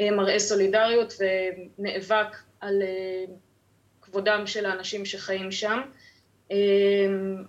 ומראה 0.00 0.38
סולידריות 0.38 1.14
ונאבק 1.78 2.36
על 2.60 2.82
כבודם 4.10 4.46
של 4.46 4.66
האנשים 4.66 5.04
שחיים 5.04 5.52
שם. 5.52 5.80
אמ, 6.50 6.56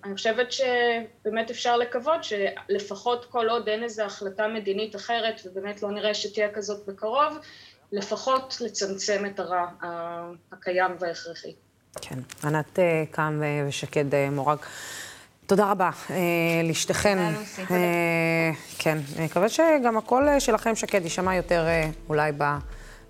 אני 0.03 0.15
חושבת 0.15 0.51
שבאמת 0.51 1.49
אפשר 1.49 1.77
לקוות 1.77 2.23
שלפחות 2.23 3.25
כל 3.25 3.49
עוד 3.49 3.69
אין 3.69 3.83
איזו 3.83 4.03
החלטה 4.03 4.47
מדינית 4.47 4.95
אחרת, 4.95 5.41
ובאמת 5.45 5.83
לא 5.83 5.91
נראה 5.91 6.13
שתהיה 6.13 6.51
כזאת 6.53 6.85
בקרוב, 6.87 7.37
לפחות 7.91 8.57
לצמצם 8.61 9.25
את 9.25 9.39
הרע 9.39 9.65
הקיים 10.51 10.91
וההכרחי. 10.99 11.53
כן, 12.01 12.19
ענת 12.43 12.79
אה, 12.79 13.03
קם 13.11 13.41
אה, 13.43 13.65
ושקד 13.67 14.15
אה, 14.15 14.29
מורג. 14.29 14.57
תודה 15.45 15.71
רבה 15.71 15.89
לשתיכן. 16.63 17.17
כן, 18.79 18.97
אני 19.17 19.25
מקווה 19.25 19.49
שגם 19.49 19.97
הקול 19.97 20.39
שלכם, 20.39 20.75
שקד, 20.75 21.03
יישמע 21.03 21.35
יותר 21.35 21.65
אולי 22.09 22.31
ב... 22.37 22.43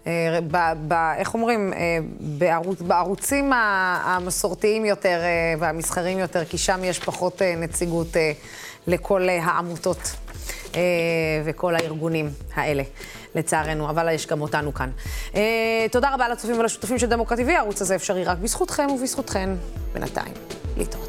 אה, 0.08 0.40
ב, 0.52 0.58
ב, 0.88 0.94
איך 1.18 1.34
אומרים, 1.34 1.74
אה, 1.74 1.98
בערוץ, 2.20 2.82
בערוצים 2.82 3.52
המסורתיים 4.04 4.86
יותר 4.86 5.20
אה, 5.22 5.54
והמסחרים 5.60 6.20
יותר, 6.20 6.46
כי 6.46 6.58
שם 6.58 6.84
יש 6.84 7.00
פחות 7.00 7.42
נציגות 7.58 8.08
לכל 8.88 9.30
העמותות 9.30 10.16
וכל 11.46 11.76
הארגונים 11.76 12.30
האלה, 12.54 12.84
לצערנו, 13.36 13.90
אבל 13.90 14.14
יש 14.14 14.28
גם 14.28 14.42
אותנו 14.42 14.74
כאן. 14.74 14.90
תודה 15.92 16.14
רבה 16.14 16.30
לצופים 16.30 16.60
ולשותפים 16.60 17.00
של 17.00 17.08
דמוקרטי 17.08 17.46
TV, 17.46 17.52
הערוץ 17.52 17.82
הזה 17.82 17.96
אפשרי 17.96 18.24
רק 18.24 18.38
בזכותכם 18.38 18.88
ובזכותכן. 18.92 19.50
בינתיים, 19.94 20.34
להתראות. 20.78 21.09